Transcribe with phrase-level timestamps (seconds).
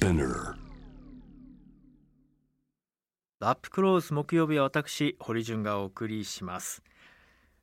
[0.00, 0.54] Spinner
[3.40, 6.82] アップクローズ木曜日は私堀潤がお送りします。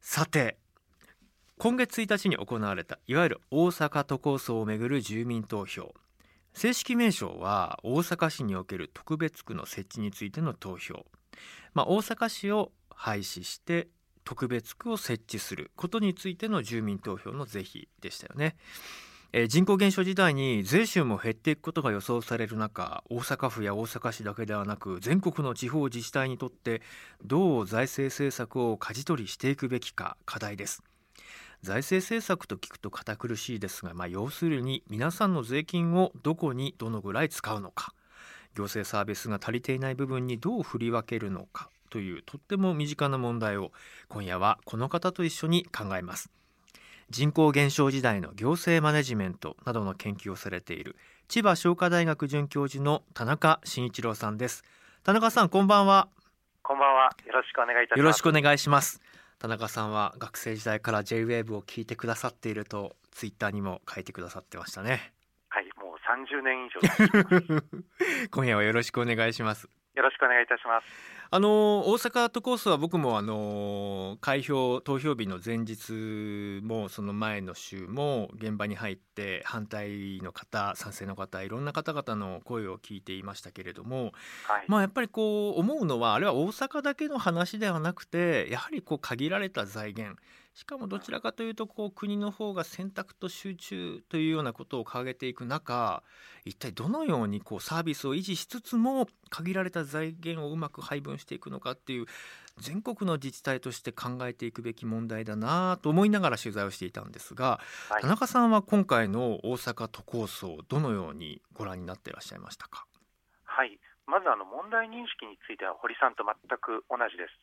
[0.01, 0.57] さて
[1.57, 5.95] 今月1日に行われたいわゆる大阪都構想をめぐる住民投票。
[6.53, 11.07] 正式名称は大阪市における特別区の設置についての投票、
[11.73, 13.87] まあ、大阪市を廃止して
[14.23, 18.57] 特別区を設置することについての住民投票の是非でしたよね。
[19.33, 26.81] えー人口減少時代に税収も減っていくことが予想される中大阪府や大阪市だけではなく全国の地方自治体にとって
[27.25, 30.81] どう財政政策を舵取りしていくべきか課題です。
[31.61, 37.93] 財政政策と聞くと堅苦しいですが、まあ、要するに皆さんの税金をどこにどのぐらい使うのか。
[38.55, 43.71] 行政サービスが足りていない部分にどう振り分けるのかというとっても身近な問題を
[44.07, 46.31] 今夜はこの方と一緒に考えます。
[47.09, 50.97] 人口減少時代の行政マネジメントなどの研究をされている
[51.29, 54.63] 千葉商科大学准教授の田中慎一郎さんです
[55.03, 56.09] 田中さんこんばんは
[56.63, 57.09] こんばんは。
[57.25, 57.99] よろしくお願いいたします。
[57.99, 59.01] よろしくお願いします
[59.39, 65.13] 田中さんは学生時代から J-WAVE を聞いてくださっているとツイッターにも書いてくださってましたね
[65.47, 67.63] はい、もう30年以上で
[68.19, 68.27] す。
[68.31, 71.16] 今夜はよろしくお願いしますよろしくお願いいたします。
[71.29, 84.13] あの大阪都コースは僕もあの開票投票日の前日もその前の週も現場に入って反対の方賛成の方いろんな方々の声を聞いていましたけれども
[84.47, 84.65] はい。
[84.67, 90.17] まあやっぱりこう思うのはあれは大阪だけの話ではなくてやはりこう限られた財源
[90.57, 96.01] しかもどちらかというとこう国の方が選択と集中というようなことを掲げていく中
[96.45, 102.07] 一体どのようにこうサービスを維持しつつも限られた財源をうまく配分していくのかっていう
[102.57, 112.87] 全国の自治体として考えていくべき問題だなと思いながら取材をしていたんですが、はい田中さんは今回の大阪都構想どのようにご覧になっていらっしゃいましたか？
[113.45, 113.77] はい。
[114.07, 117.37] まずあの問題認識については堀さんと全く同じです。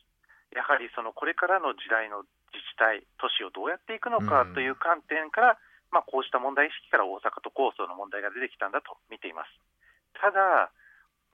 [0.57, 5.59] やはりそのこれからの時代の自治体、都市をどうやっていくのかうんという観点から、
[5.91, 9.51] まあこうした問題意識から大阪都構想の問題が出てきたんだと見ています。
[10.15, 10.71] ただ、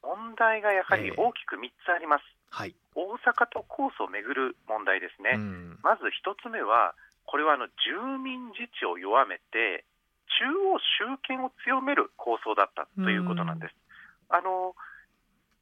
[0.02, 2.24] 問題がやはり大きく3つあります。
[2.50, 5.36] はい、大阪都構想をめぐる問題ですね。
[5.36, 6.94] うんまず一つ目は、
[7.24, 9.84] これはあの住民自治を弱めて、
[10.40, 13.74] 中央集権を強める構想だったということなんです。
[14.28, 14.74] あの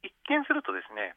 [0.03, 1.15] 一見すると、ですね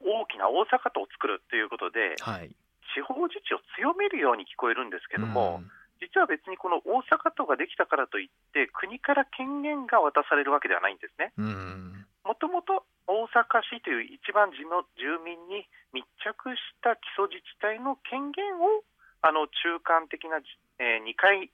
[0.00, 2.50] 大きな大阪都を作るということで、はい
[2.94, 11.32] 地方自治を強めるように聞こえるんですけども、うん実は別にこの大阪都ができたからといって、国から権限が渡されるわけではないんですね。
[11.36, 15.64] うんもともと大阪市という一番地元住民に
[15.96, 18.84] 密着した基礎自治体の権限を
[19.24, 20.38] あの中間的な、
[20.78, 21.50] え2階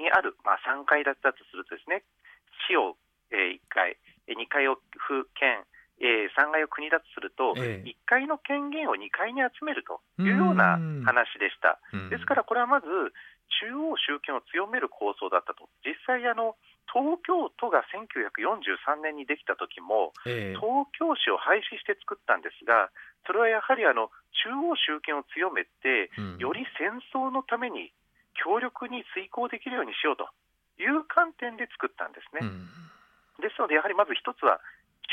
[0.00, 2.02] にある、まあ、3階だったとするとですね
[2.66, 2.96] 市を、
[3.30, 5.62] え1階、2階を府県、
[6.00, 11.78] え3階を国だとすると、ええ1階の権限を2階に集めるというような話でした。
[11.92, 12.86] うんですからこれはまず
[13.60, 15.68] 中央集権を強める構想だったと。
[15.84, 16.56] 実際あの
[16.92, 22.90] 東京都が1943年にできた時もええ東京市を廃止して作ったんですが、
[23.26, 24.10] それはやはりあの
[24.46, 27.92] 中央集権を強めて、うんより戦争のために
[28.38, 30.30] 強力に遂行できるようにしようと
[30.80, 32.46] いう観点で作ったんですね。
[32.46, 32.68] うん
[33.38, 34.60] ですので、やはりまず一つは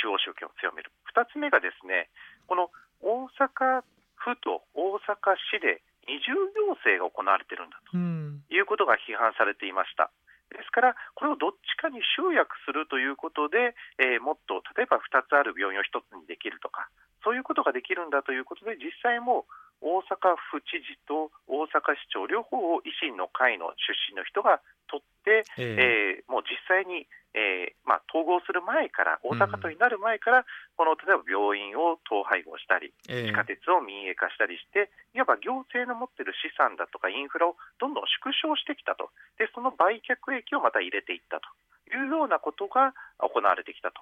[0.01, 2.09] 中央集権を強める、二つ目がですね
[2.47, 2.69] この
[3.01, 3.83] 大阪
[4.15, 7.97] 府と大阪市で二重行政が行われているんだと。
[7.97, 10.11] うんいうことが批判されていました。
[10.53, 16.87] ですから、これをどっちかに集約するということで、えーもっと例えば2つある病院を1つにできるとか、
[17.23, 19.45] そういうことができるんだということで、実際も
[19.81, 26.21] 大阪府知事と大阪市長両方を維新の会の出身の人が取って、ええ。
[26.21, 33.29] えーもう実際に、えーまあ、統合する前から、大阪都になる前から、この例えば病院を統廃合したり、ええ。
[33.29, 41.47] 地下鉄を民営化したりして、いわば行政の持っている資産だとかインフラをどんどん縮小してきたと、でその売却益をまた入れていったと
[41.91, 44.01] いうようなことが行われてきたと。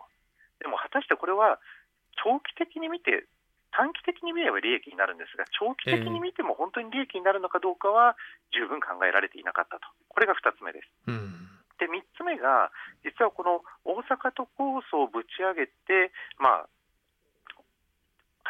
[0.62, 1.60] でも果たしてこれは
[2.24, 3.26] 長期的に見て、
[3.74, 8.16] 短期的に見れば利益になるんですが、長期的に見ても本当に利益になるのかどうかは
[8.54, 10.90] 十分考えられていなかったと、これが2つ目です。
[11.08, 11.50] うん。
[11.82, 12.72] で3つ目が、
[13.04, 16.70] 実はこの大阪都構想をぶち上げて、まあ、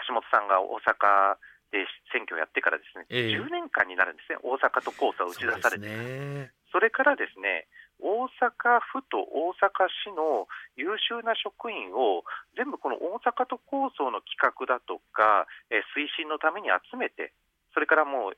[0.08, 1.40] 橋本さんが大阪
[1.72, 3.40] で選挙をやってからですね、ええ。
[3.40, 6.52] 10年間になるんですね、大阪都構想が打ち出されて、そね。
[6.74, 7.68] それからですね、
[8.04, 12.28] 大阪府と大阪市の優秀な職員を
[12.60, 17.32] 全部この大阪都構想の企画だとか、えー推進のために集めて、
[17.72, 18.38] それからもう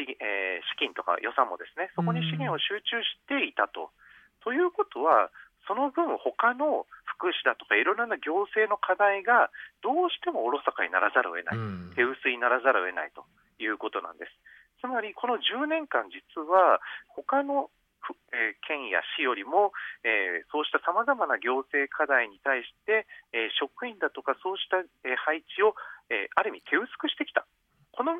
[0.00, 3.92] 資,、えー資金とか予算もですね、そこに資源を集中していたと。
[4.40, 5.30] ということは、
[5.68, 9.52] その分、他の福祉だとかいろいろな行政の課題が
[9.84, 13.28] どうしてもおろそかにならざるを得ない、うん手薄にならざるを得ないと
[13.62, 14.32] いうことなんです。
[14.80, 16.80] つまりこの10年間実は
[17.14, 17.81] 他のふ
[18.32, 19.72] えー県や市よりも、
[20.04, 25.74] えーそうしたさまざまな行政課題に対して、えー職員だとかそうした、えー配置を、
[26.10, 27.46] えーある意味手薄くしてきた。
[27.94, 28.16] この3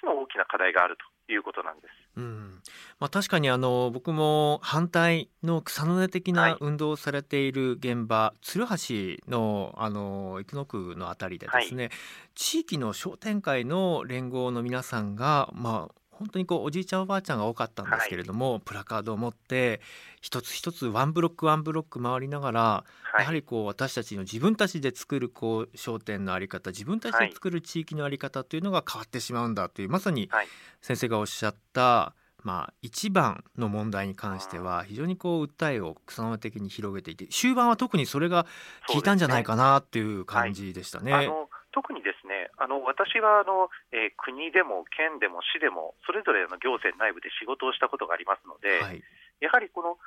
[0.00, 1.94] つの大きな課題があるということなんです。
[2.16, 2.60] うん。
[3.00, 6.50] まあ、確かにあの僕も反対の草の根的はい。
[6.52, 11.88] な運動をされている現場、鶴橋のあの生野区のあたりでですね、
[12.34, 19.80] 地域の商店会の連合の皆さんが、まあ、本当にこうおじいちゃんおばあちゃんが多かったんですけれども、プラカードを持って
[20.20, 22.84] 一つ一つワンブロックワンブロック回りながら、は
[23.18, 23.20] い。
[23.20, 30.46] やはりこう私たちの自分たちで作るこう商店のあり方自分たちで作る地域のあり方というのが変わってしまうんだというまさにはい。
[30.80, 38.46] 先生がおっしゃった、まあ、一番の問題に関しては非常にこう訴えを草の根的に広げていて終盤は特にそれが
[38.86, 41.30] 効いたんじゃないかなっていう感じでしたね。
[41.74, 49.02] 特にですねあの私はあの、えー国でも県でも市でもそれぞれの行政内部で仕事をしたことがありますので、はい。
[49.42, 49.98] やはりこの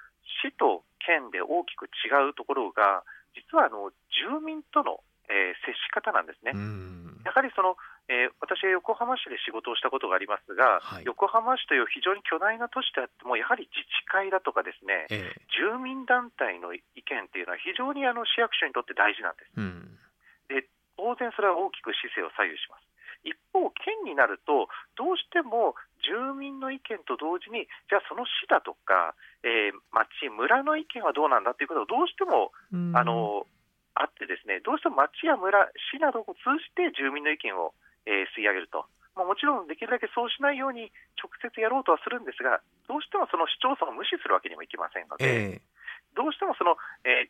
[0.41, 3.03] 市と県で大きく違うところが
[3.35, 6.55] 実はあの住民との、えー接し方なんですね。
[6.55, 7.21] うん。
[7.27, 7.75] やはりその、
[8.07, 11.05] えー私は横浜市で仕事をしたことがありますが、はい。
[11.05, 15.41] 横浜市という非常に巨大な都市であっても、やはり自治会だとかですね、ええ。
[15.51, 19.51] 住民団体の意見っていうのは非常にあの市役所にとって大事なんです。
[19.59, 19.99] うん
[20.97, 22.87] 当然それは大きく市政を左右します。
[23.23, 33.45] 一方、県になると、どうしても住民の意見と同時に、じゃあその市だとか、えー町、村の意見はどうなんだということをどうしても、うんあの
[33.97, 35.57] あってですね、どうしても町や村、
[35.89, 37.73] 市などを通じて住民の意見を、
[38.05, 38.85] えー吸い上げると。
[39.17, 45.61] まあ、もちろんできるだけそうしないように直接やろうとはするんですが、どうしてもその市町村を無視するわけにもいきませんので、ええ
[46.13, 47.29] どうしてもその、えー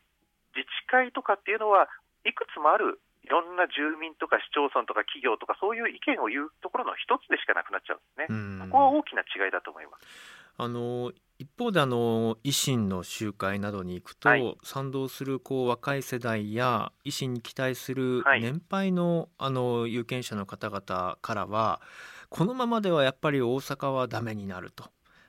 [0.56, 1.86] 自治会とかっていうのは
[2.24, 8.32] いくつもあるいろんな住民とか市町村とか企業とかそういう意見を言うところの一つでしかなくなっちゃうんですね。
[8.32, 10.08] うんここは大きな違いだと思います。
[10.56, 21.82] あの一方であの維新の集会などに行くと、はい賛同するこう若い世代や維新に期待するはい年配の,、あの有権者の方々からは
[22.30, 24.84] このままではやっぱり大阪はダメになると。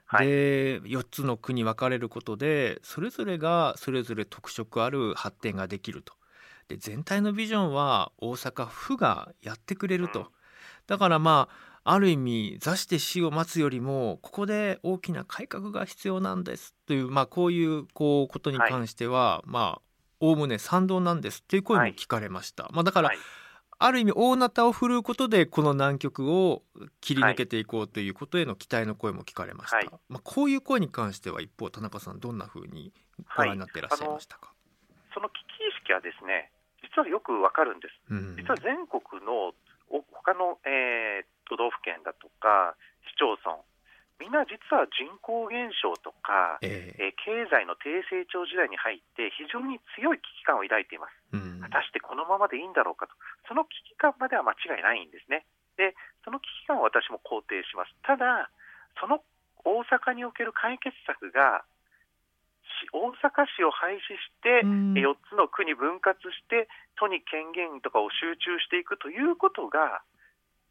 [0.05, 6.13] はいで4つの区に分かれることでそれぞれがそれぞれ特色ある発展ができると
[6.69, 10.25] で全体のビジョンは大阪府がやってくれると、うん
[10.89, 11.47] だからま
[11.83, 19.81] あある意味座して死を待つよりもここで大きな改革が必要なんですという、まあ、こういうこうことに関しては、まあ
[20.19, 23.17] おおむね賛同なんですという声も聞かれました、まあ、だから、はい。
[23.81, 26.63] ある意味大なたを振るうことでこの難局を
[26.99, 27.65] 切り抜けてい。
[27.65, 29.89] こうということへの期待の声も聞かれました、はい。
[30.09, 32.91] まあ、こういう声に関しては一方田中さんどんなふうに
[33.37, 34.51] ご覧になっていらっしゃいましたか、
[35.13, 36.51] その危機意識はですね、
[36.95, 37.95] 実はよくわかるんです。
[38.09, 39.53] うん実は全国の
[39.89, 42.77] お他の、えー都道府県だとか
[43.09, 43.57] 市町村、
[44.21, 51.17] みんな実は人口減少とか、えええー経済の低成長時代に入って非常に強い危機感を抱いています。
[51.33, 53.13] うん果たしてこのままでいいんだろうかと、
[53.47, 55.45] その危機感までは間違いないんですね。
[55.77, 57.93] で、その危機感を私も肯定します。
[58.03, 58.49] ただ、
[58.99, 59.21] その
[59.65, 61.63] 大阪における解決策が、
[62.79, 64.93] し大阪市を廃止して、うん。
[64.95, 70.01] 4つの区に分割して、都に権限とかを集中していくということが、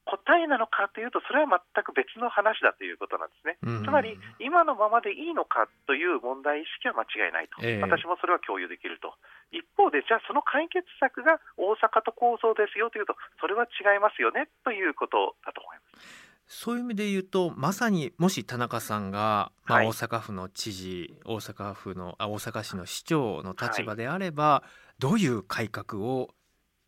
[0.08, 3.60] 答えなのかというと、それは全く別の話だということなんですね。
[3.60, 3.84] うん。
[3.84, 7.80] つまり、今のままでいいのかという問題意識は間違いないと、ええ。
[7.84, 9.12] 私もそれは共有できると、
[9.52, 16.27] 一方で、じゃあ、その解決策が大阪都構想ですよというと、それは違いますよねということだと思います。
[16.48, 19.86] そういう意味で言うとまさにもし田中さんが、まあ、はい。
[19.88, 24.64] 大阪府の知事大阪府のあ大阪市の市長の立場であれば、
[24.98, 26.30] どういう改革を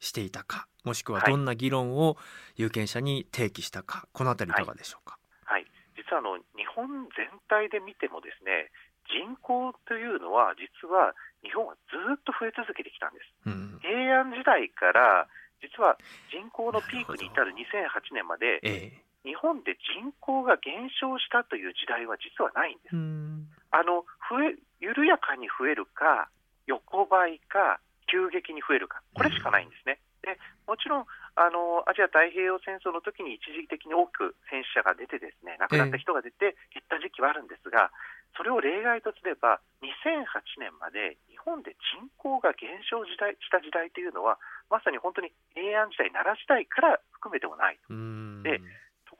[0.00, 1.30] していたかもしくははい。
[1.30, 2.16] どんな議論を
[2.56, 5.18] 有権者に提起したか、このあたりいかがでしょうか？
[5.44, 8.72] はい、実はあの日本全体で見ても、ですね
[9.12, 11.12] 人口というのは、実は
[11.42, 13.28] 日本はずっと増え続けてきたんです。
[13.44, 13.78] うん。
[13.82, 15.28] 平安時代から
[15.60, 15.98] 実は
[16.32, 22.96] 人口のピークに至る2008年まで、ええ日本で人口が減少したという時代は実はないんです。
[22.96, 26.28] うんあの増え緩やかに増えるか、
[26.66, 27.78] 横ばいか、
[28.10, 30.00] 急激に増えるか、これしかないんですね。
[30.22, 30.36] で
[30.66, 37.92] もちろんあの、アジア太平洋戦争の時に一時的に多く戦死者が出て、ですね亡くなった人が出て、減った時期はあるんですが、
[38.36, 47.78] それを例外とすれば、2008年まで日本で人口が減少時代した時代というのは、まさに本当に平安時代、奈良時代から含めてもない。
[47.88, 48.64] うんでと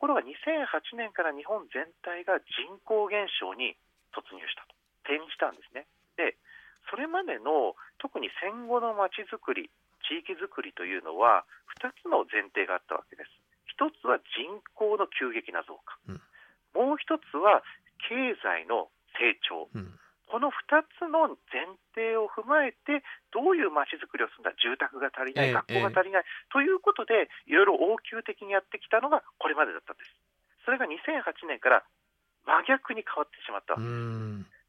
[0.01, 3.77] ころが2008年から日本全体が人口減少に
[4.09, 4.73] 突入したと、
[5.05, 5.85] 転じたんですね。
[6.17, 6.33] で、
[6.89, 9.69] それまでの特に戦後のまちづくり
[10.09, 11.45] 地域づくりというのは
[11.77, 13.29] 2つの前提があったわけです。
[13.69, 16.21] 一つは人口の急激な増加、うん、
[16.73, 17.61] もう一つは
[18.09, 19.93] 経済の成長、うん、
[20.31, 23.03] この2つの前提を踏まえて
[23.35, 30.15] どういうまちづくりをするんだ住宅が足りない、学校が足りない、ということでいろいろ応急的にやってきたのがこれまでだったんです。
[30.63, 31.83] それが2008年から
[32.47, 33.75] 真逆に変わってしまった。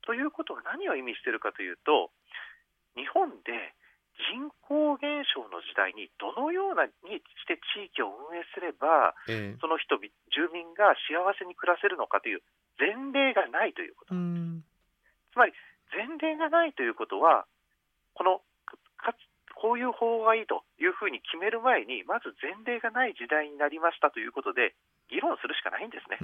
[0.02, 2.10] ということは何を意味しているかというと
[2.98, 3.70] 日本で
[4.34, 12.42] 人口減少の時代にどのようなにして地域を運営すれば、えその人住民が幸せに暮らせるのかという
[12.78, 14.14] 前例がないということ。
[15.32, 15.52] つまり
[15.90, 17.44] 前例がないということは
[18.14, 18.40] この
[18.96, 19.16] か
[19.54, 24.74] こういう方がいいというふうに決める前にまず前例がない時代になりましたということで
[25.10, 26.18] 議論するしかないんですね。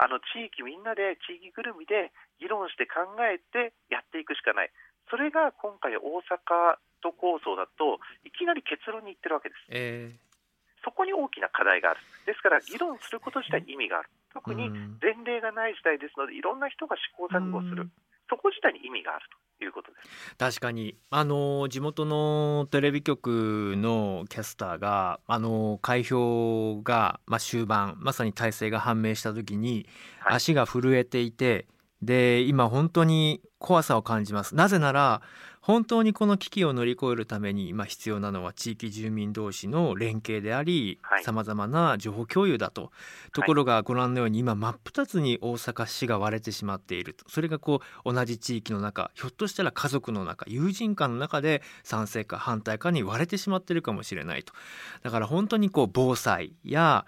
[0.00, 2.08] あの地域みんなで地域ぐるみで
[2.40, 4.72] 議論して考えてやっていくしかない。
[5.12, 9.60] それが今回、大阪都構想だといきなり結論にいってるわけです。
[9.68, 12.00] えー、そこに大きな課題がある。
[12.24, 14.08] ですから議論すること自体意味がある。
[14.32, 14.70] 特に
[15.02, 17.90] 前例がない時代ですのでいろんな人が試行錯誤する。
[18.30, 19.26] そこ自体に意味がある
[19.58, 20.36] ということです。
[20.38, 20.96] 確かに。
[21.10, 29.86] あの地元のテレビ局のキャスターがあの開票が、まあ、終盤まさに体制が判明した時に、
[30.24, 31.66] 足が震えていて
[32.00, 34.54] で今本当に怖さを感じます。
[34.54, 35.20] なぜなら
[35.60, 42.90] 本当にこの危機を乗り越えるために今必要なのは地域住民同士の連携でありさまざまな情報共有だと。
[43.32, 47.28] ところがご覧のように今真っ二つに大阪市が割れてしまっていると。
[47.28, 54.54] それがこう同じ地域の中ひょっとしたら家族の中友人間の中で賛成か反対かに割れてしまっているかもしれないと。
[55.02, 57.04] だから本当にこう防災や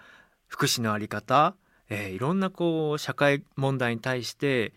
[0.47, 1.55] 福祉の在り方
[1.89, 4.73] えー、いろんなこう社会問題に対して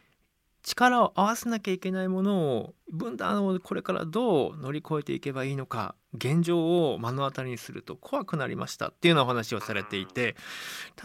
[0.66, 10.35] 力を合わせなきゃいけないものを分断をこれからどう乗り越えていけばいいのか現状を目の当たりにすると怖くなりましたっていうようなお話をされていて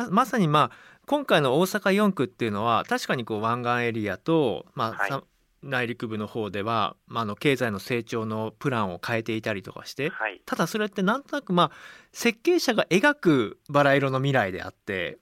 [0.09, 5.23] まさにまあ今回の大阪4区っていうのは確かにこう湾岸エリアと、まあ、はい、
[5.61, 11.71] 内陸部の方では、まあ、の経済の成長のプランを変えていたりとかして、はい、ただそれってなんとなくまあ
[12.11, 15.19] 設計者が描くバラ色の未来であって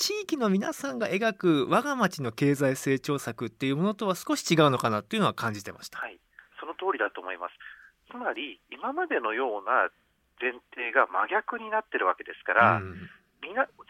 [0.00, 5.98] 地域の皆さんが描く我が町の経済成長策っていうものとは少し違うのかなっていうのは感じてました。
[6.00, 6.18] はい、
[6.58, 7.52] その通りだと思います。
[8.10, 9.92] つまり今までのような
[10.40, 12.96] 前提が真逆になってるわけですから、うん、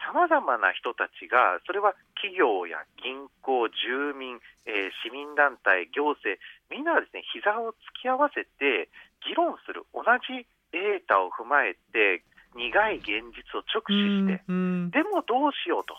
[0.03, 4.35] さまざまな人たちが、それは企業や銀行、住民、
[4.67, 6.35] えー、市民団体、行政、
[6.69, 8.91] みんながですね膝を突き合わせて
[9.23, 10.43] 議論する、同じ
[10.75, 12.19] データを踏まえて
[12.55, 15.95] 苦い現実を直視して、でもどうしようと。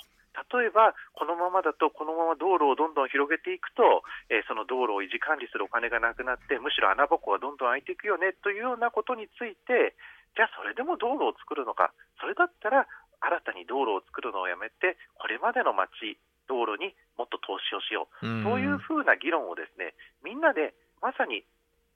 [0.53, 9.93] 例えば、このままだと、このまま道路をどんどん広げていくと、えー、その道路を維持管理するお金がなくなって、むしろ穴ぼこがどんどん開いていくよねというようなことについて、
[10.35, 12.89] じゃあそれでも道路を作るのか、それだったら
[13.21, 16.17] 新たに道路を作るのをやめて、これまでの街、
[16.49, 19.95] 道路にもっと投資をしよう、うそういうふうな議論をですね、
[20.25, 21.45] みんなでまさに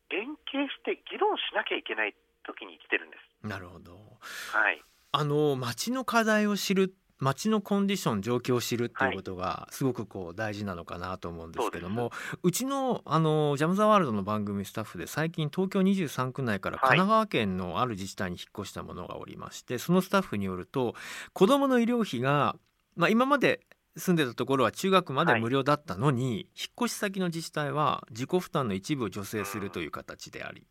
[0.09, 3.49] 連携して議論しなきゃいけない時に来てるんです。
[3.49, 4.06] なるほど。
[4.53, 4.83] はい。
[5.13, 12.11] あの町の課題を知る街のコンディション状況を知るっていうことがすごくこう大事なのかなと思うんですけども、
[12.43, 20.95] うちのあのジャム・ザ・ワールドの番組スタッフで最近東京23区内から神奈川県のある自治体に引っ越したものがおりまして、そのスタッフによると
[21.33, 22.57] 子どもの医療費が、
[22.97, 23.61] まあ、今まで
[23.97, 26.47] 住んでたところは中学まで無料だったのに、はい、引っ
[26.85, 30.67] 越し先の自治体は自己負担の一部を助成するという形であり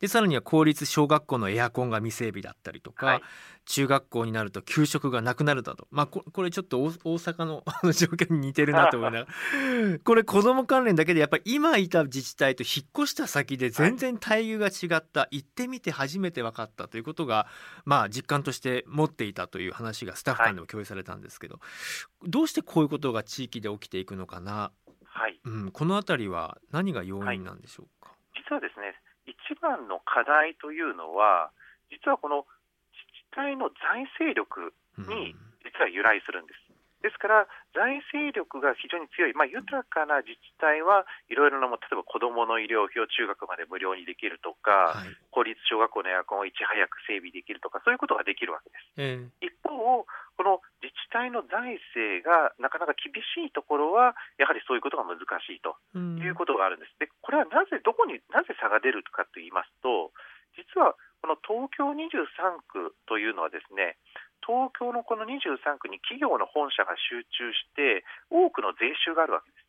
[0.00, 3.22] でさらには公立小学校のエアコンが未整備だったりとか、はい、
[3.66, 9.98] 中学校になると給食がなくなるだと、まあ、これちょっと大阪の状況に似てるなと思いながら。
[10.02, 17.46] これ子ども関連だけでやっぱり今いた自治体と引っ越した先で全然待遇が違った、はい、行ってみて初めて分かったということが、
[17.84, 21.60] まあ、実感として持っていたという話がスタッフ間でも共有されたんですけど、は
[22.26, 24.70] い、どうしてこういうことが地域で起きていくのかな、
[25.04, 25.40] はい。
[25.44, 28.94] うん、この辺りは何が要因なんでしょうか、実はですね
[29.26, 31.50] 一番の課題というのは
[31.90, 32.46] 実はこの
[33.34, 35.34] 体の財政力に
[35.66, 36.70] 実は由来するんです。
[37.00, 48.92] ですから、財政力が非常に強い、まあ、豊かな自治体はいろいろなも、例えば子どもの医療費を中学まで無料にできるとか、はい、公立小学校のエアコンをいち早く整備できるとか、そういうことができるわけです。
[49.00, 50.04] えー、一方、
[50.40, 56.96] この自治体の財政がなかなか厳しいところは、やはりそういうことが難しいということがあるんです。
[56.96, 60.16] でこれはなぜ、どこになぜ差が出るかと言いますと、
[60.56, 64.00] 実はこの東京23区というのはですね
[64.40, 69.68] 東京のこの23区に企業の本社が集中して多くの税収があるわけです。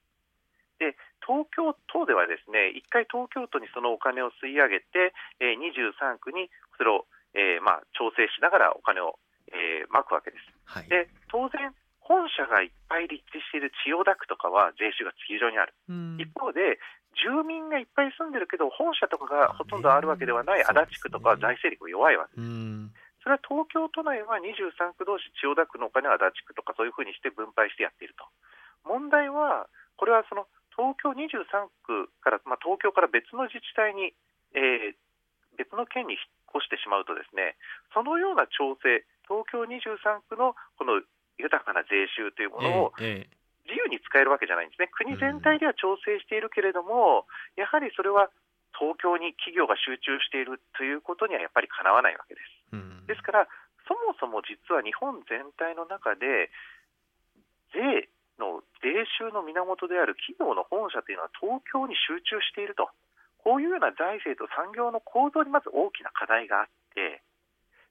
[0.79, 5.13] で東京都ではですね一回東京都にそのお金を吸い上げて、
[5.43, 6.49] えー、23区に
[6.79, 9.19] それを、えーまあ、調整しながらお金を、
[9.51, 10.50] えー、まくわけです。
[10.65, 15.73] はい、で当然本社がいっぱい立地している千代田区とかは税収が非常にある、
[16.19, 16.79] 一方で
[17.19, 22.51] 住民がいっぱい住んでるけど本社とかがほとんどあるわけではない足立区とかは財政力が弱いわけです。
[23.21, 28.25] それは東京都内は23区同士千代田区のお金は足立区とかそういうふうにして分配してやっていると。
[28.83, 34.17] 問題はこれはその東京23区から、まあ、東京から別の自治体に、
[34.57, 34.97] えー、
[35.57, 36.25] 別の県に引
[36.57, 37.55] っ越してしまうとですね
[37.93, 40.99] そのような調整東京23区のこの
[41.39, 44.91] 豊かな税収というものを自由に使えるわけじゃないんですね。
[44.91, 47.23] 国全体では調整しているけれども、
[47.55, 48.27] やはりそれは
[48.75, 52.75] 東京に企業が集中しているということにはやっぱりかなわないわけです。
[53.07, 53.47] ですから
[53.87, 56.51] そもそも実は日本全体の中で
[57.71, 62.91] 税の税収の源である企業の本社というのは東京に集中していると、
[63.43, 67.21] こういうような財政と産業の構造にまず大きな課題があって、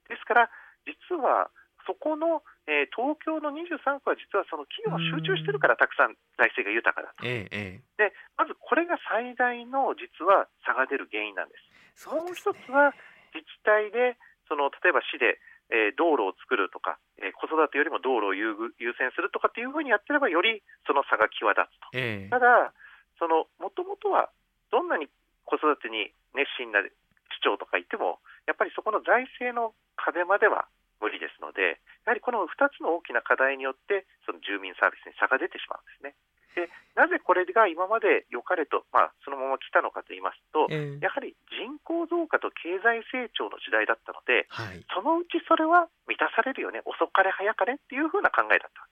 [0.09, 0.49] ですから、
[0.85, 1.49] 実は
[1.85, 11.55] そこの、えー、東京の23区は実はその企業が集中しているからたくさん財政が豊かだと、ええ、でまずこれが最大の実は差が出る原因なんで
[11.97, 12.05] す。
[12.07, 12.93] もう一つは
[13.33, 18.51] 自治体でその例えば市でえー、道路を作るとか、えー、子育てよりも道路を優
[18.99, 22.75] 先するとかっていうふうにやってればよりその差が際立つと、えー、ただ
[23.17, 24.29] そのもともとは
[24.69, 25.07] どんなに
[25.47, 26.91] 子育てに熱心な市
[27.39, 30.67] 長とかいてもやっぱりそこの財政の壁までは
[31.01, 36.13] 無理ですのでやはりこの2つの大きな課題によってその住民サービスに差が出てしまうんですね。
[36.51, 36.67] で
[36.99, 48.83] なぜこれが今まで良かれと、まあ、そのまま来たのかと言いますと、えー、やはり人口増加と経済成長の時代だったので、はい、そのうちそれは満たされるよね、遅かれ早かれっていうふうな考えだった。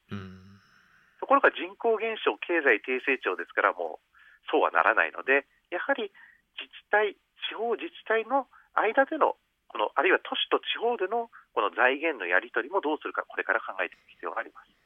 [1.20, 6.10] ところが人口減少、経済低成長ですから、もうそうはならないので、やはり
[6.56, 7.20] 自治体、
[7.52, 8.48] 地方自治体の
[8.80, 9.36] 間での
[9.70, 14.80] このあるいは都市と地方でのこの財源のやり取りもどうするか、これから考えていく必要があります。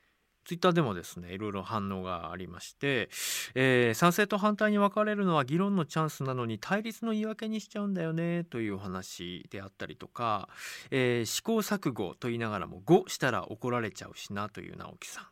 [0.46, 3.10] ツイッターでもですねいろいろ反応がありまして、
[3.56, 10.50] えー、賛成と反対に分かれるのは議論のチャンスなのに対立の言い訳にしちゃうんだよねというお話であったりとか、
[10.92, 15.26] えー、試行錯誤と言いながらも「誤したら怒られちゃうしな」という直樹さん、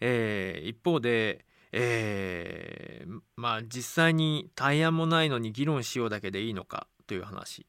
[0.00, 1.44] えー、一方で
[1.78, 7.66] えー、まあ実際に対案もないのに議論しようだけでいいのかという話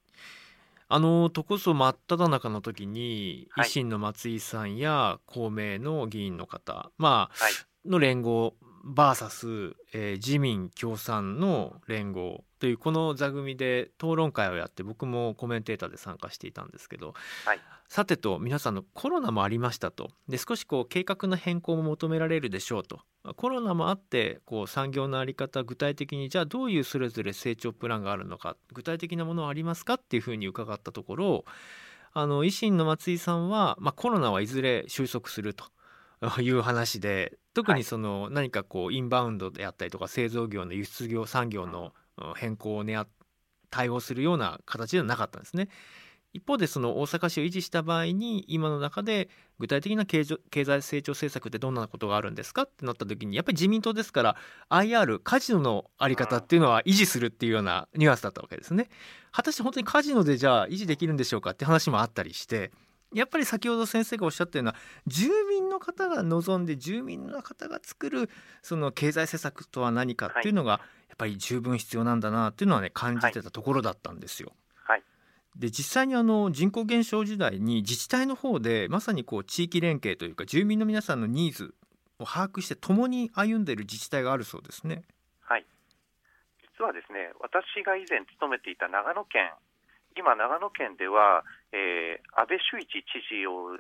[0.89, 7.53] あのとこそ真っ只中の時に、維新の松井さんや公明の議員の方、まあ、はい、
[7.89, 8.53] の連合
[8.85, 17.13] VS、えー、自民共産の連合というこの座組で討論会をやって僕もコメンテーターで参加していたんですけど、
[17.45, 20.11] はい、さてと皆さんのコロナもありましたと。
[20.27, 23.01] で少しこう計画の変更も求められるでしょうと。
[23.35, 31.45] コロナもあってこう産業の在り方具体的にじゃあどういうそれぞれ成長プランがあるのか具体的なものはありますかっていうふうに伺ったところ
[32.13, 35.65] あの維新の松井さんは、まあ、コロナはいずれ収束すると
[36.41, 41.93] いう話で特にその何かこうインバウンドであったりとか製造業の輸出業産業の
[42.35, 42.97] 変更をね
[43.69, 45.69] 対応するような形ではなかったんですね。
[46.33, 54.35] 一方でその大阪市を維持した場合に今の中で具体的な経済成長政策ってどんなことがあるんですかってなった時にやっぱり自民党ですから
[54.69, 58.89] IR カジノの在り方っていうのは維持するっていうようなニュアンスだったわけですね。
[59.31, 62.71] 果たして本当にカジノでじゃあ維持できるんでしょうかって話もあったりして
[63.13, 64.75] やっぱり先ほど先生がおっしゃったような
[65.07, 68.29] 住民の方が望んで住民の方が作る
[68.61, 74.51] その経済政策とは何かっていうのがやっぱり十分必要なんだなっていうのはね感じてたところだったんですよ。
[75.55, 81.73] で実際にあの人口減少時代に自治体の方でまさにこう地域連携というか住民の皆さんのニーズ
[82.19, 85.01] を把握して共に歩んでいる自治体があるそうですね。
[85.41, 85.65] はい
[86.77, 89.49] 実はですね私が以前勤めていた長野県
[90.17, 93.77] 今、長野県では、えー、安倍周一知事を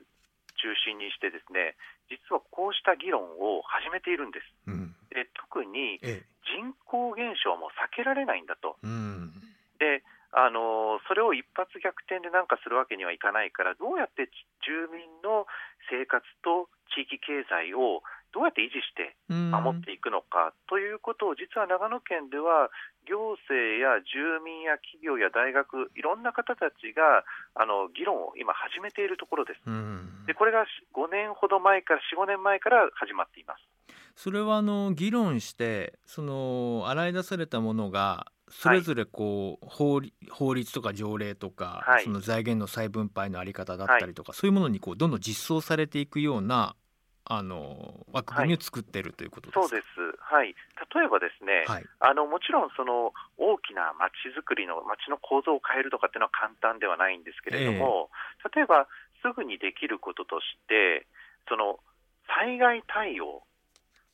[0.57, 1.77] 中心にしてですね
[2.09, 4.47] 実はこうした議論を始めているんです。
[4.67, 8.77] うん、で特に人口減少も避けられないんだと。
[8.81, 9.31] うん、
[9.79, 14.27] であのそれを一発逆転でなんかするわけにはいかないからどうやって
[14.63, 15.47] 住民の
[15.89, 18.03] 生活と地域経済を
[18.37, 22.69] どうやって維持して守っていくのかということを実は長野県では
[23.09, 27.25] 行政や住民や企業や大学いろんな方たちが
[27.57, 29.65] あの議論を今始めているところです。
[30.29, 33.65] でこれが5年ほど前から4、5年前から始まっています。
[34.13, 46.75] それはあの議論してその洗い出されたものがそれぞれこう、法法律とか条例とか、はい、その財源の再分配の在り方だったりとか、はい、そういうものにこうどんどん実装されていくような
[47.29, 50.55] あの枠組みを作っているということですか、そうです、はい、
[50.95, 51.85] 例えばですね、はい。
[51.99, 58.09] あのもちろんその大きな街づくりの街の構造を変えるとかっていうのは簡単ではないんですけれども、
[58.55, 58.87] 例えば
[59.19, 61.05] すぐにできることとして、
[61.51, 61.83] その
[62.31, 63.43] 災害対応、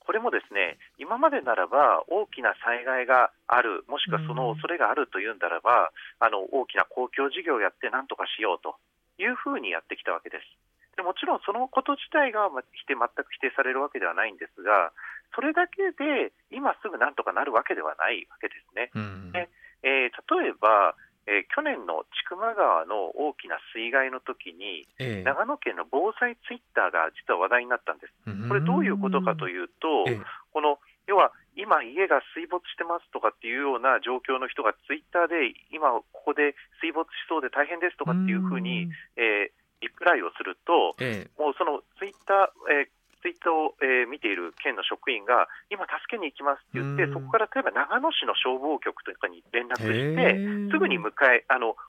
[0.01, 8.73] これもですね今までならば大きな災害がある、もしくはその恐れがあるというんならば、あの大きな公共事業をやってなんとかしようと
[9.21, 10.72] いうふうにやってきたわけです。
[10.95, 14.93] でもちろんそのこと自体がま否定全く否定されるわけではないんですが、
[15.33, 18.91] それだけで今すぐなんとかなるわけではないわけですね。
[18.93, 19.31] うん。
[19.31, 19.49] ね
[19.81, 25.23] えー例えば、えー去年の千曲川の大きな水害の時に、ええ。
[25.23, 28.13] 長野県の防災ツイッターが実は話題になったんです。
[28.47, 30.21] これ、どういうことかというと、ええ。
[30.51, 47.13] この要は今、家が水没してますとかっていうような状況の人がツイッターで今、ここで水没しそうで大変ですとかっていうふうに、えーリプライをすると、えもうそのツイッター、えーツイッターを、えー見ている県の職員が、今、助けに行きますって言って、うん。
[47.15, 51.79] そこから例えば長野市の消防局とかに連絡えして、すぐに迎えあの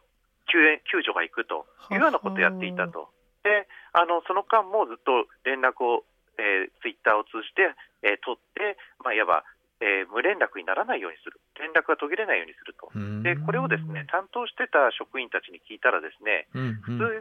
[0.46, 3.10] 救援救助が行くというようなことをやっていたと、
[3.42, 6.06] であのその間もずっと連絡を、
[6.38, 7.74] えーツイッターを通じて、
[8.06, 9.44] えー取って、まあ、いわば、
[9.80, 12.90] えー無連絡にならないようにする、連絡が途切れないようにすると、
[13.22, 16.46] でこれをですね担当してた職員たちに聞いたら、ですね
[16.82, 17.18] 普通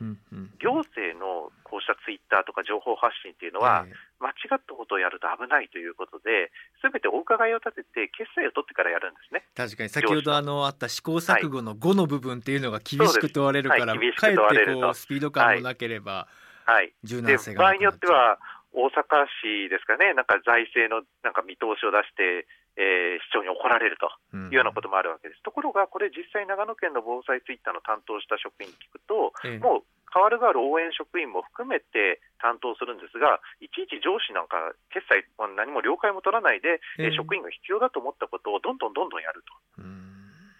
[0.61, 3.85] 行政のこうしたツイッターとか情報発信っていうのは、
[4.21, 9.43] 間違ったことをやると危ないということで、すべてお伺いを立てて、決済を取ってからやるんですね。
[9.55, 9.89] 確かに。
[9.89, 14.13] 先ほどあのあった試行錯誤の5の部分っていうのが厳しく問われるから、はい。
[14.13, 16.27] かえってこうスピード感もなければ
[16.65, 16.87] はい。
[16.87, 18.39] で柔軟性が場合によっては、
[18.73, 24.45] 大阪市ですかね、なんか財政のなんか見通しを出して、えー市長に怒られるとうん。
[24.49, 25.43] いうようなこともあるわけです。
[25.43, 29.57] ところが、これ、実際、長野県の防災ツイッターの担当した職員に聞くと、ええ。
[29.62, 39.43] もう変わる変わる応援職員も含めて担当するんですが、いちいち上司なんか、決済、まあ何も了解も取らないで、えーええ職員が必要だと思ったことをどんどんどんどんやる
[39.77, 39.81] と。
[39.81, 40.03] うん。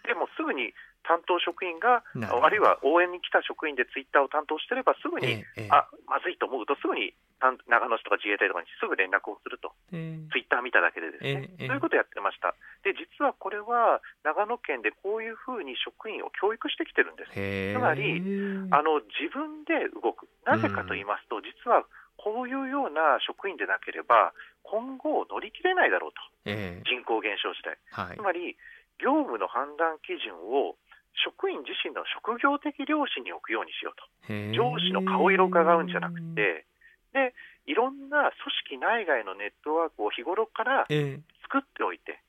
[0.06, 0.72] でもすぐに
[1.02, 5.68] 担当職員が、あるいは応援に来た職員でツイッターを担当してれば、すぐに、ええええ。
[5.70, 7.23] あまずいと思うと、すぐに担
[7.68, 11.66] 長野市とか自衛隊とかにすぐ連絡をすると、えツイッター見ただけでですね、ええええ。
[11.68, 12.54] そういうことをやってました。
[12.82, 17.32] で、実はこれは、長野県でこういうふうに職員を教育してきてるんです。
[17.32, 18.22] つまり
[18.70, 21.84] あの自分で動く、なぜかと言いますと、実は
[22.16, 26.82] こういうような職員でなければ、今後乗り切れないだろうと、ええ。
[26.88, 27.76] 人口減少時代。
[27.92, 28.16] はい。
[28.16, 28.56] つまり、
[28.98, 30.76] 業務の判断基準を
[31.22, 34.06] 職員自身の職業的良心に置くようにしようと、
[34.52, 36.66] 上司の顔色を伺うんじゃなくて、
[37.14, 37.32] で
[37.64, 38.34] いろんな
[38.68, 41.20] 組織内外のネットワークを日頃からええ。
[41.48, 42.20] 作っておいて、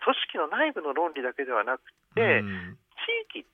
[0.00, 1.82] 組織の内部の論理だけではなく
[2.14, 2.78] て、うん。
[3.28, 3.44] 地域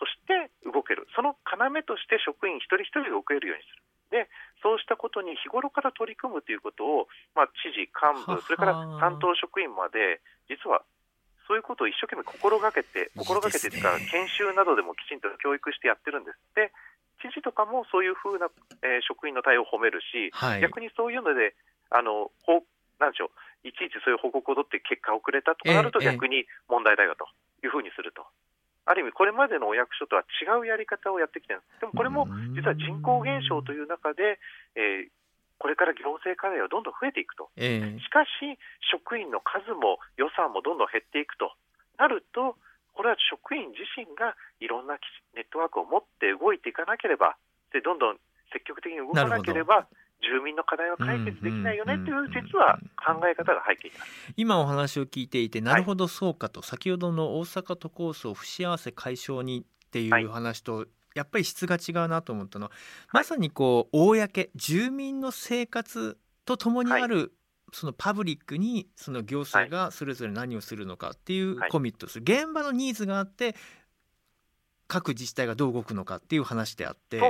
[0.00, 3.84] として動ける、その要として職員一人一人が動けるようにする。
[4.10, 4.28] で
[4.62, 10.82] そうしたことに日頃から取り組むということを、まあ、知事、幹部、それから担当職員まで、実は
[11.46, 16.38] そういうことを一生懸命心がけて、心がけてというか、研修などでもきちんと教育してやってるんです。
[16.54, 16.72] で、
[17.24, 18.52] 知事とかもそういうふうな、
[18.84, 21.56] えー職員の対応を褒めるし、はい逆にそういうので、
[21.88, 22.28] あの
[23.00, 23.32] なんでしょ
[23.64, 27.24] う、いちいちそういう報告を取って結果遅れたとかなると、ええ逆に問題だよと
[27.64, 28.26] いうふうにすると。
[28.84, 31.80] ある意味、これまでのお役所とは違うやり方をやってきてるんです。
[31.80, 34.38] でもこれもうん実は人口減少という中で、
[34.76, 35.12] えー
[35.56, 37.48] これから行政課題はどんどん増えていくと。
[37.56, 38.28] ええしかし、
[38.92, 41.54] 職員の数も予算もどんどん減っていくと
[41.96, 42.58] なると、
[42.94, 44.96] これは職員自身がいろんな
[45.34, 47.36] ネットワークを持って動いていかなければ、
[47.72, 48.16] でどんどん
[48.52, 49.86] 積極的に動かなければ、
[50.22, 54.10] 住民の課題は解決できないよねという、実は考え方が背景にある。
[54.36, 62.72] 今お話を聞いていてなるほどそうかと、先ほどの大阪都構想不幸せ解消にっていはいう話と、やっぱり質が違うなと思ったのは
[63.12, 64.16] まさにこう公
[64.56, 67.32] 住民の生活とともにある、
[67.74, 71.70] そのパブリックにその行政がそれぞれ何をするのかっていうはい。
[71.70, 73.56] コミットする、現場のニーズがあって
[74.86, 77.20] 各自治体がどう動くのかっていう話であって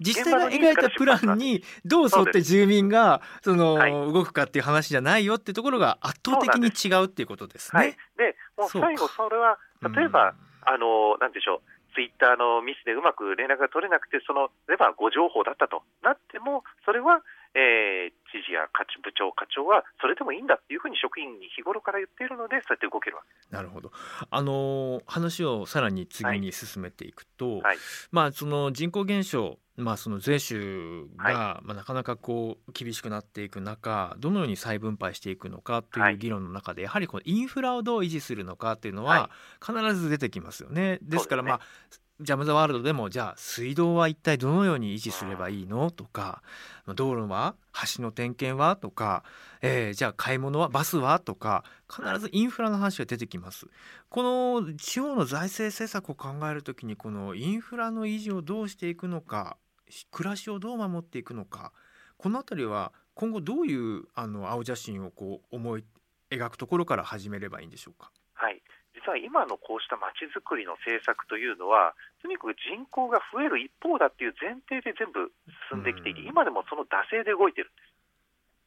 [0.00, 3.92] 自治体が描いたプランにどう沿って住民がそのはい。
[3.92, 7.88] 動くかっていう話じゃないよっていうところが圧倒的に違うっていうことですはい。
[7.88, 17.22] ね。、でもう最後、それは例えば、あのなんでしょう、ツイッターのミスでうまく連絡が取れなくて、その例えば誤情報だったとなっても、それは、
[17.54, 23.92] えー知事や課長部長、課長はそれでもいいんだっていうふうに職員に日頃から言っているので、そうやって動けるわけなるほど。
[24.30, 27.76] あのー話をさらに次に進めていくと、はい。
[28.10, 36.18] まあその人口減少、まあその税収が、はまあなかなかこう厳しくなっていく中、どのように再分配していくのかというはい。
[36.18, 40.98] 議論の中で、やはりこのインフラをどう維持するのかっていうのはは必ず出てきますよね。
[41.02, 41.60] ですからまあ
[42.22, 45.90] ジャム・ザ・ワールドでもじゃあ水道は一体どのように維持すればいいの？
[45.90, 46.42] とか
[46.94, 47.54] 道路は
[47.96, 48.76] 橋の点検は？
[48.76, 49.24] とか、
[49.60, 51.18] えー、じゃあ買い物はバスは？
[51.18, 53.66] とか必ずインフラの話が出てきます。
[54.08, 59.56] この地方の財政政策を考えるときにこのインフラの維持をどうしていくのか
[60.10, 61.72] 暮らしをどう守っていくのか
[62.16, 65.84] この辺りは今後どういうあの青写真をこう思い
[66.30, 68.10] 描くところから始めればいいんでしょうか？
[69.02, 75.34] はい実は今のこうしたまちづくりの政策というのは、とにかく人口が増える一方だっていう前提で全部
[75.74, 77.74] 進んできていて、今でもその惰性で動いてるん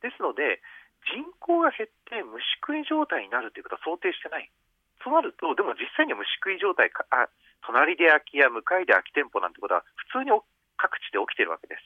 [0.04, 0.12] です。
[0.12, 0.60] ですので、
[1.08, 4.52] 人口が減って虫食い状態になるということは想定してない。
[5.00, 7.32] となると、でも実際には虫食い状態か、あ
[7.64, 10.36] 隣で空き家、向かいで空き店舗なんてことは普通に
[10.76, 11.82] 各地で起きてるわけです。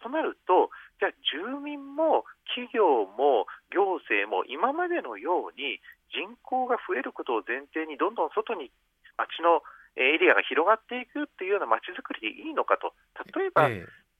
[0.00, 2.24] となると、じゃあ住民も
[2.54, 5.80] 企業も行政も今までのように
[6.12, 8.70] 人口が増えることを前提にどんどん外に
[9.16, 9.62] 街の
[9.96, 12.94] エリアが広がっていくっていうような街づくりでいいのかと。
[13.34, 13.66] 例えば、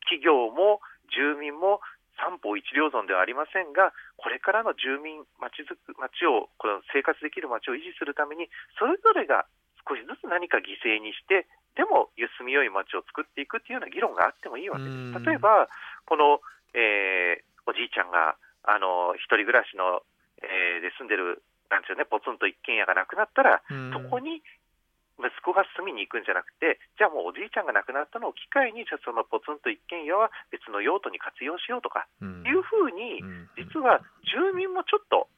[0.04, 0.82] 企業も
[1.14, 1.80] 住民も
[2.20, 9.48] 三方一両損ではありませんがこれからの住民街づく街をこの生活できる街を維持するためにそれぞれが
[9.88, 15.16] 少しずつ何か犠牲にしてでも住みよい街を作っていくっていうような議論があってもいいわけです。
[15.24, 15.68] 例えば
[16.04, 16.44] この、
[16.76, 18.36] えー、おじいちゃんが
[18.68, 20.04] あの一人暮らしの、
[20.44, 23.62] えー、で住んでるなんですよね、ポツンと一軒家がなくなったら、
[23.94, 24.42] そこに
[25.20, 33.22] 息子が住みに行くんじゃなくて、じゃあもうおじいちゃんが亡くなったのを機会に、じゃあそのポツンと一軒家は別の用途に活用しようとか、いうふうに、
[33.56, 35.28] 実は住民もちょっと、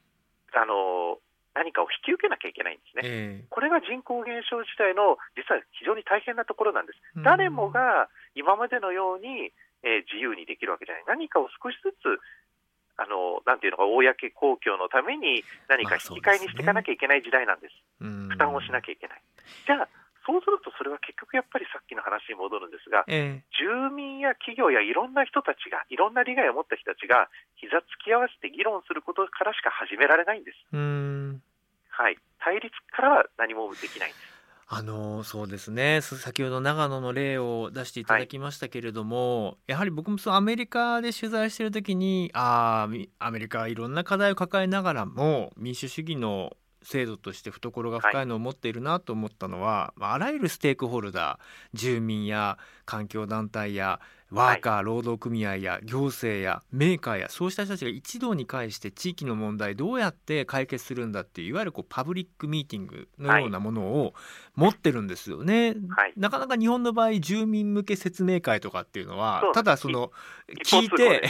[0.55, 1.17] あの
[1.53, 6.99] 何かを引き受けなきゃいけないんですね、えー、これが人口減少自体の実は非常に大変なところなんです。
[7.21, 9.53] 誰もが今までのように、
[9.85, 11.03] えー、自由にできるわけじゃない。
[11.07, 12.21] 何かを少しずつ
[12.97, 14.03] あのなんていうのか、公
[14.33, 19.21] 公共のために何か引き換えにしていかなきゃいけない時代なんです、まあ、負担をしなきゃいけない。
[19.65, 19.87] じゃあ
[20.25, 27.27] そうすると、それは結局やっぱりさっきの話に戻るんですが、えー、住民や企業やいろんな人たちが、いろんな利害を持った人たちが、
[27.59, 30.57] 膝つき合わせて議論することからしか始められないんです。
[31.91, 34.32] はい、対立からは何もできないんです。
[34.67, 36.01] あのそうですね。
[36.01, 42.87] 先ほど長野の例を出していただきましたけれども、はい、やはり僕もそのアメリカで取材してる時にあ
[43.19, 53.99] あアメリカはいろんな課題を抱えながらも民主主義の制度として懐が深いのを持っているなと思ったのは、はい、あらゆるステークホルダー住民や環境団体や
[54.33, 64.13] ワーカー、労働組合や行政やメーカーやそうした人たちが一堂に会して地域の問題どうやって解決するんだっていういわゆるこうパブリックミーティングのようなものを
[64.55, 70.11] 持ってるんですよね、はい、なかなか日本の場合住民向け説明会とかっていうのはただその
[70.65, 71.29] 聞いて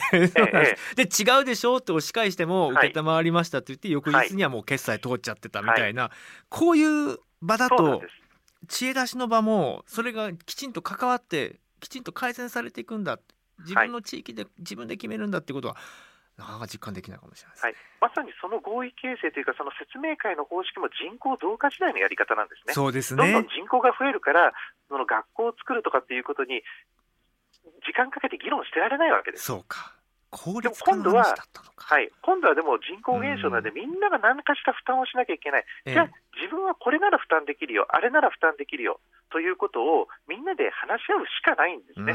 [0.95, 1.03] で。
[1.13, 6.09] 違うでしょって押し返しても承りましたって言って翌日にはもう決済通っちゃってたみたいな、
[6.49, 8.01] こういう場だと
[8.67, 13.19] 知恵出しの場もそれがきちんと関わってきちんと改善されていくんだ。
[13.59, 15.77] 自分の地域で自分で決めるんだっていうことは、
[16.37, 22.73] なかなか実感できないかもしれない、ね、はい、まさにその合意形成というか、その説明会の方式も人口増加時代のやり方なんですね。
[22.73, 23.21] そうですね。
[23.21, 24.53] どんどん人口が増えるから、
[24.89, 26.63] その学校を作るとかっていうことに、
[27.85, 29.45] 時間かけて議論してられないわけです。
[29.45, 29.93] そうか
[30.33, 31.93] 効率化の話だったのか。
[31.93, 42.13] はい、今度はでも人口減少なので、みんなが何かしら負担をしなきゃいけない、じゃあ、自分はこれなら負担できるよ、あれなら負担できるよということをみんなで話し合うしかないんですね。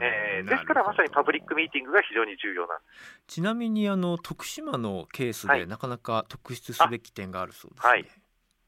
[0.00, 2.74] えー、ですからまさにパブリックミーティングが非常に重要な。
[2.74, 2.78] ん
[3.26, 7.90] ちなみにあの徳島のケースで、なかなか特筆すべき点があるそうですね。
[7.90, 8.02] はい、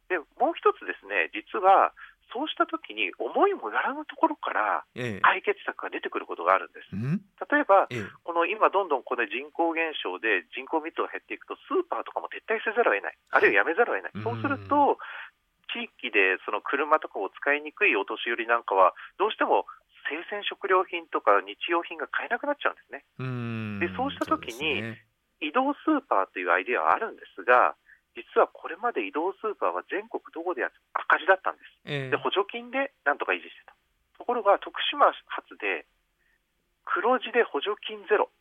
[0.08, 1.92] でもう一つですね、実は
[2.36, 6.92] そうしたときに思いもやらぬところから解決策が出てくることがあるんです。
[6.92, 14.20] ええ、例えば、え、この今どんどんこの人口減少で人口密度が減っていくとスーパーとかも撤退せざるを得ない、あるいはやめざるを得ない。
[14.20, 15.00] そうすると
[15.72, 19.64] 地域でその車とかを使いにくいお年寄りなんかはどうしても
[20.12, 23.00] 生鮮食料品とか日用品が買えなくなっちゃうんですね。
[23.80, 25.08] でそうしたときに、ね、
[25.40, 27.76] 移動スーパーというアイデアはあるんですが
[28.16, 33.76] 実はこれまで移動スーパーは全国どこでや赤字だったんです、えー、で補助金でなんとか維持してた。
[34.16, 35.84] ところが徳島発で
[36.88, 38.32] 黒字で補助金ゼロ。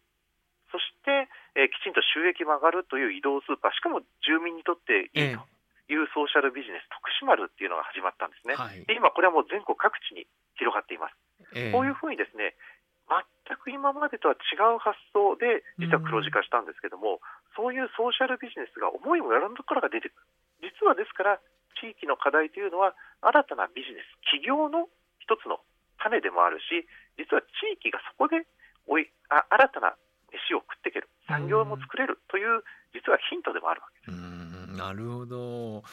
[0.72, 3.72] そして、えー、きちんと収益も上がるという移動スーパー。
[3.76, 5.44] しかも住民にとっていいと
[5.92, 10.26] いうソーシャルビジネス、徳島るっていうのが始まったんですね、はい、で今これはもう全国各地に
[10.58, 11.14] 広がっています、
[11.54, 12.58] えー、こういうふうにですね
[13.06, 13.22] 全
[13.62, 17.22] く今までとは違う発想で実は黒字化したんですけども、
[17.56, 20.16] そういうソーシャルビジネスが思いもよらぬところが出てく
[20.62, 20.70] る。
[20.80, 21.40] 実はですから
[21.80, 24.88] 地域の課題というのは新たなビジネス企業の
[25.20, 25.60] 一つの
[26.00, 26.88] 種でもあるし
[27.18, 28.48] 実は地域がそこで
[28.88, 29.96] おいあ新たな
[30.32, 31.10] 飯を食っていける。
[31.28, 32.64] 産業も作れるという
[32.94, 34.36] 実はヒントでもあるわけです。
[34.78, 35.84] なるほど。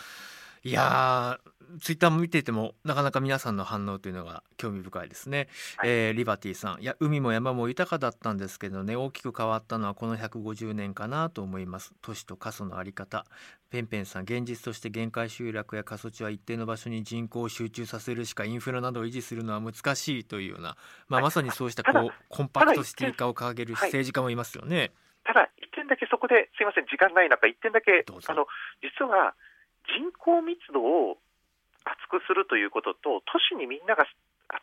[0.64, 1.38] いや
[1.80, 5.90] ツイッターも見ていてもなかなか皆さんの反応というのが興味深いですね、はい。
[5.90, 6.82] えーリバティさん。
[6.82, 11.94] いや海も山も豊かだったんですけどね大きく変わったのはこの150年かなと思います。
[12.02, 13.24] 都市と過疎のあり方。
[13.70, 20.76] ペンペンさん現実として限界集落や過疎地は一定の場所に人口を集中させるしかインフラなどを維持するのは難しいというような、
[21.08, 21.22] まあ、はい。
[21.24, 23.88] まさにそうしたこうコンパクトシティ化を掲げるはい。
[23.88, 24.92] 政治家もいますよね。
[25.24, 28.46] ただ、一点だけそこで、すいません、時間ない中、一点だけあの
[28.82, 29.34] 実は
[29.98, 31.18] 人口密度を
[31.84, 34.06] 厚くするということと、都市にみんなが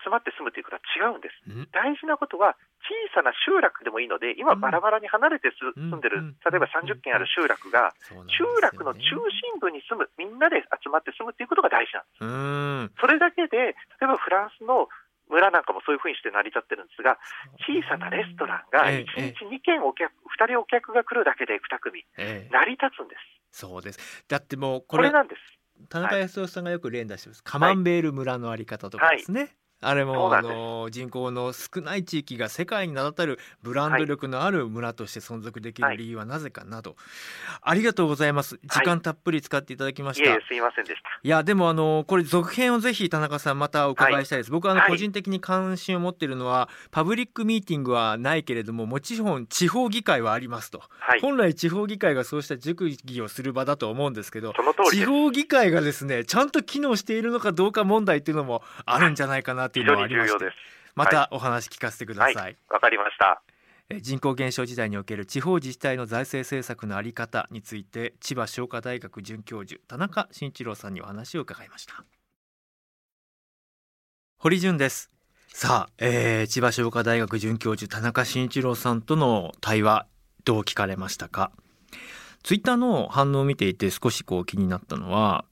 [0.04, 1.42] 集まって住むということは違うんです。
[1.50, 1.68] ん。
[1.72, 2.56] 大事なことは、
[2.86, 4.60] 小さな集落でもいいので、今、うん。
[4.60, 13.02] バラバラに離れて住んでるうん、例えば30軒ある集落が、そうなんです集落の中心部に住む、みんなで集まって住むということが大事なんです。
[13.02, 14.88] それだけで、例えばフランスの
[15.30, 17.18] 村なんかもそういうふうにして成り立ってるんですが、
[17.64, 22.50] 小さなレストランがええ1日2軒お客、2人お客が来るだけで2組、ええ。
[22.52, 23.22] 成り立つんです。
[23.52, 24.26] そうです。
[24.28, 25.42] だってもうここれれなんです。
[25.88, 36.96] 田中康夫さんがよく連打してます、カマンベール村のあり方とかですね、あれそもあの人口の少ない地域が世界に名だたるブランド力のある村として存続できる理由はなぜかなど、
[37.62, 38.60] ありがとうございます。
[38.64, 41.10] 時間たっぷり使っていただきました、い、いえいえ、すいませんでした。
[41.24, 51.20] やでもあのこれ続編をぜひ田中さんまたお伺いしたいです、僕はあのはい個人的に関心を持っているのはパブリックミーティングはないけれどももちろん地方議会はありますと、はい。
[51.20, 54.54] 本来地方議会がそうした熟議をする場だと思うんですけど
[54.92, 55.06] 地。
[55.06, 60.58] 方議会がですねちゃんと機能しているのかどうか問題っていうのもあるんじゃないかなっていうのはありまして重要です。
[60.96, 63.42] またお話聞かせてください、わかりました。
[63.92, 72.04] え人口減少時代における地方自治体の財政政策のあり方について千葉商科大学准教授田中慎一郎さんにお話を伺いました。
[74.38, 75.10] 堀潤です。
[75.48, 80.06] さあ、えー千葉商科大学准教授田中慎一郎さんとの対話
[80.46, 81.52] どう聞かれましたか？
[82.44, 85.46] ツイッターの反応を見ていて少しこう気になったのは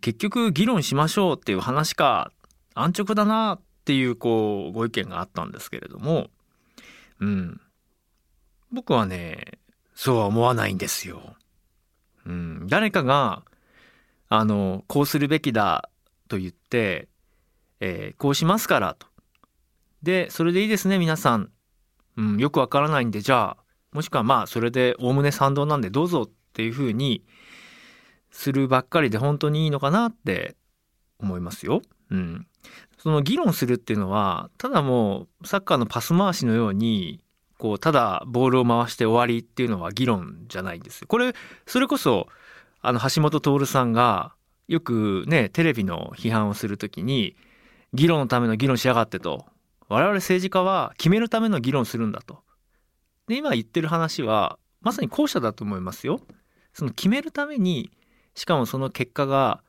[0.00, 2.32] 結局議論しましょうっていう話か
[2.74, 6.28] 安直だなっていうこうご意見があったんですけれども
[7.20, 7.60] うん
[8.72, 9.58] 僕はね
[9.94, 11.36] そうは思わないんですよ。
[12.24, 13.42] うん、誰かが
[14.28, 15.90] あのこうするべきだ
[16.28, 17.08] と言って、
[17.80, 19.06] えーこうしますからと。
[20.02, 21.50] でそれでいいですね皆さん、
[22.16, 27.24] うん、よくわからないんでじゃあもしくはまあそれでおおむね賛同なんでどうぞっていうふうに
[28.30, 30.56] するばっかりで本当にいいのかなって
[31.20, 31.82] 思いますよ。
[32.10, 32.46] うん、
[32.98, 37.22] その議論するっていうのはただもうサッカーのパス回しのように
[37.58, 41.06] こうただボールを回して終わりっていうのは議論じゃないんですよ。
[41.08, 41.32] これ
[41.66, 42.26] それこそ
[42.80, 44.34] あの橋本徹さんが
[44.68, 47.36] よくねテレビの批判をするときに
[47.92, 49.46] 議論のための議論しやがってと
[49.88, 52.40] 我々政治家は決めるための議論するんだと。
[53.28, 56.20] で今言ってる話はまさに後者だと思いますよ。
[56.72, 57.90] その決めるために
[58.34, 59.62] しかもその結果が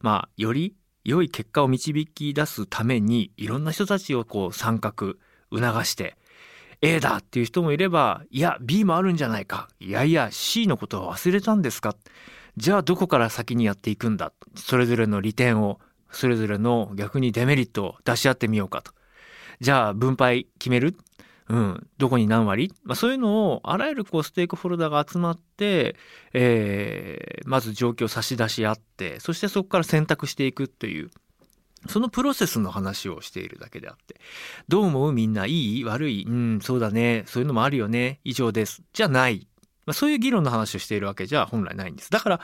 [0.00, 0.74] まあより
[1.08, 4.92] 良い結果を導き出すためにいろんな人たちをこう参画
[5.50, 6.16] 促して
[6.82, 11.96] A だっていう人もいればいや B もあるんじゃないかいやいや C のことは忘れたんですか
[12.58, 18.92] じゃあどこから先にやっていくんだそれぞれの利点をそれぞれの逆にデメリットを出し合ってみようかと。
[19.60, 20.96] じゃあ分配決める
[21.48, 25.96] うん、どこに何割、まあ、そういうのをあらゆるこうステークホルダーが集まって、
[26.32, 31.10] えーまず状況を差し出し合ってそしてそこから選択していくっていう。
[31.86, 34.16] そのプロセスの話をしているだけであって
[34.66, 35.12] どう思う？
[35.12, 35.84] みんないい？
[35.84, 36.24] 悪い？
[36.28, 37.22] うんそうだね。
[37.26, 38.18] そういうのもあるよね。
[38.24, 38.82] 以上です。
[38.92, 39.46] じゃない、
[39.86, 42.10] まあ、そういう議論の話をしているわけじゃ本来ないんです。
[42.10, 42.40] だから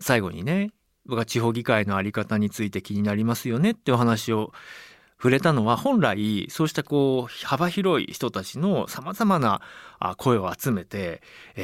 [0.00, 0.70] 最後にね
[1.04, 4.52] 僕は地方議会の在り方について気になりますよねってお話を
[5.18, 9.62] 触れたのは本来そうしたこう幅広い人たちのさまざまな
[10.18, 11.22] 声を集めて、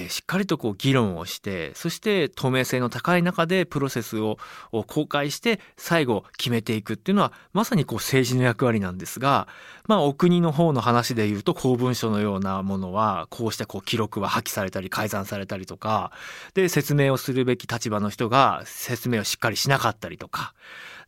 [0.08, 4.38] しっかりとこう議論をしてそして透明性の高い中でプロセスを
[4.86, 9.48] 公開して最後決めていくっていうのはまさにこう政治の役割なんですが、
[9.86, 16.12] まあ、お国の方の話で言うと公文書のようなものはこうしたこう記録は破棄されたり改ざんされたりとか
[16.54, 20.54] で説明をするべき立場の人が説明をしっかりしなかったりとか。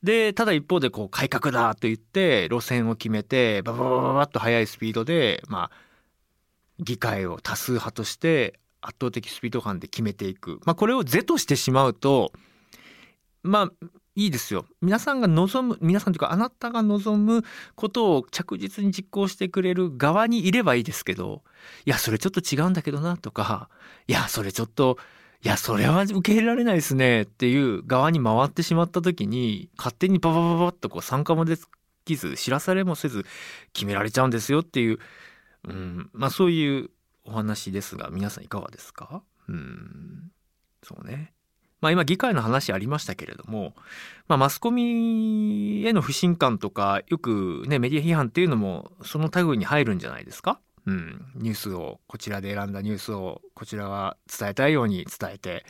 [0.05, 5.71] でただ一方でこう改革だと言って路線を決めてバババババッと速いスピードでまあ
[6.79, 12.33] 議会を多数派として圧倒的スピード感で決めていく、まあ、これを是としてしまうと
[13.43, 13.87] まあ
[14.17, 14.65] いいですよ。
[14.81, 17.43] 皆さんが望む皆さんというかあなたが望む
[17.75, 21.43] ことを着実に実行してくれる側にいればいいですけど
[21.85, 23.71] いやそれちょっと違うんだけどなとか
[24.07, 24.99] いやそれちょっと
[25.45, 31.59] いやそれは受け入れられないですねっていう側に回ってしまった時に勝手にババババッとこう参加もで
[32.07, 33.27] きず知らされもせず
[33.75, 34.99] 決められちゃうんですよっていう、
[35.69, 36.89] うん、まあそういう
[37.25, 39.23] お話ですが皆さんいかがですか？
[39.49, 40.31] うん
[40.83, 41.35] そうね。
[41.83, 43.75] まあ、今議会の話ありましたけれども、
[44.27, 50.59] まあ、マスコミへの不信感とかよくねメディア批判っていうのもその類に入るんじゃないですか？
[50.87, 55.65] うん、ニュースをこちらで選んだニュースをこちらが伝えたいように伝えて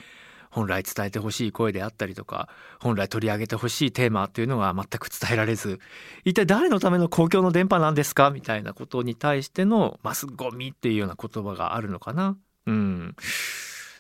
[0.51, 2.49] 本来伝えてほしい声であったりとか
[2.81, 5.81] 本来取り上げてほしいテーマというのが全く伝えられず
[6.25, 12.37] 一体誰のための公共の電波なんですかみたいなことに対してのマスゴミっていうような言葉があるのかな。
[12.67, 13.17] うん、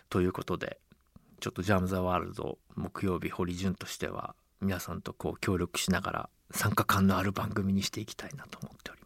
[0.09, 0.79] ということで
[1.41, 9.04] ちょっと「ジャム・ザ・ワールド」木曜日堀潤としては皆さんとこう協力しながら参加感のある番組にしていきたいなと思っております。